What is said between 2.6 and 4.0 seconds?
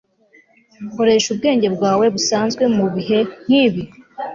mubihe nkibi